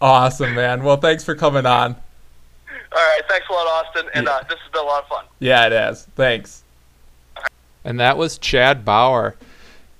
Awesome, 0.00 0.54
man. 0.54 0.82
Well, 0.82 0.96
thanks 0.96 1.24
for 1.24 1.34
coming 1.34 1.66
on. 1.66 1.94
All 1.94 2.98
right, 2.98 3.20
thanks 3.28 3.46
a 3.48 3.52
lot, 3.52 3.66
Austin, 3.66 4.06
and 4.14 4.26
uh, 4.26 4.40
this 4.48 4.58
has 4.58 4.72
been 4.72 4.82
a 4.82 4.86
lot 4.86 5.02
of 5.02 5.08
fun. 5.08 5.24
Yeah, 5.38 5.66
it 5.66 5.72
is. 5.72 6.06
Thanks. 6.16 6.64
And 7.84 8.00
that 8.00 8.16
was 8.16 8.38
Chad 8.38 8.84
Bauer. 8.84 9.36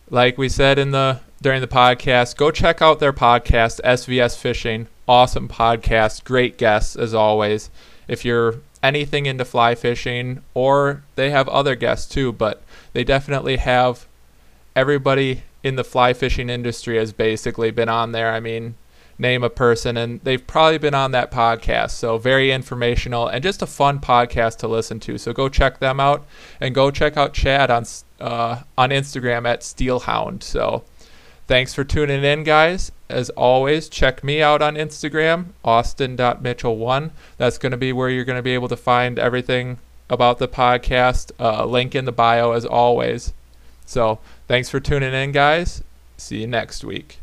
Like 0.09 0.39
we 0.39 0.49
said 0.49 0.79
in 0.79 0.91
the 0.91 1.21
during 1.43 1.61
the 1.61 1.69
podcast, 1.69 2.37
go 2.37 2.51
check 2.51 2.83
out 2.83 2.99
their 2.99 3.13
podcast, 3.13 3.81
SVS 3.83 4.37
Fishing. 4.37 4.89
Awesome 5.07 5.49
podcast, 5.49 6.25
great 6.25 6.57
guests 6.57 6.97
as 6.97 7.15
always. 7.15 7.71
If 8.09 8.25
you're 8.25 8.57
anything 8.83 9.27
into 9.27 9.45
fly 9.45 9.75
fishing, 9.75 10.43
or 10.55 11.03
they 11.17 11.31
have 11.31 11.49
other 11.49 11.75
guests 11.75 12.13
too, 12.13 12.33
but 12.33 12.63
they 12.93 13.05
definitely 13.05 13.57
have 13.57 14.07
everybody 14.75 15.43
in 15.63 15.77
the 15.77 15.85
fly 15.85 16.13
fishing 16.13 16.49
industry 16.49 16.97
has 16.97 17.13
basically 17.13 17.71
been 17.71 17.89
on 17.89 18.13
there. 18.13 18.33
I 18.33 18.41
mean, 18.41 18.75
name 19.19 19.45
a 19.45 19.51
person, 19.51 19.97
and 19.97 20.21
they've 20.23 20.45
probably 20.47 20.79
been 20.79 20.95
on 20.95 21.13
that 21.13 21.31
podcast. 21.31 21.91
So, 21.91 22.17
very 22.19 22.51
informational 22.51 23.29
and 23.29 23.43
just 23.43 23.63
a 23.63 23.67
fun 23.67 24.01
podcast 24.01 24.57
to 24.59 24.69
listen 24.69 24.99
to. 25.01 25.19
So, 25.19 25.33
go 25.33 25.49
check 25.49 25.79
them 25.79 26.01
out 26.01 26.27
and 26.61 26.75
go 26.75 26.91
check 26.91 27.17
out 27.17 27.35
Chad 27.35 27.71
on 27.71 27.85
uh, 28.21 28.63
on 28.79 28.91
Instagram 28.91 29.47
at 29.47 29.61
Steelhound. 29.61 30.43
So, 30.43 30.85
thanks 31.51 31.75
for 31.75 31.83
tuning 31.83 32.23
in, 32.23 32.45
guys. 32.45 32.93
As 33.09 33.29
always, 33.31 33.89
check 33.89 34.23
me 34.23 34.41
out 34.41 34.63
on 34.63 34.77
Instagram, 34.77 35.47
austin.mitchell1. 35.65 37.11
That's 37.39 37.59
going 37.59 37.73
to 37.73 37.77
be 37.77 37.93
where 37.93 38.09
you're 38.09 38.25
going 38.25 38.39
to 38.39 38.43
be 38.43 38.55
able 38.55 38.69
to 38.69 38.77
find 38.77 39.19
everything 39.19 39.79
about 40.09 40.39
the 40.39 40.47
podcast. 40.47 41.33
Uh, 41.41 41.65
link 41.65 41.97
in 41.97 42.05
the 42.05 42.13
bio, 42.13 42.53
as 42.53 42.65
always. 42.65 43.33
So, 43.85 44.21
thanks 44.47 44.71
for 44.71 44.79
tuning 44.79 45.13
in, 45.13 45.33
guys. 45.33 45.83
See 46.17 46.43
you 46.43 46.47
next 46.47 46.85
week. 46.85 47.20